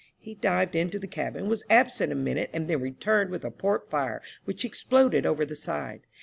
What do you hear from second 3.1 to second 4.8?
with a port fire, which he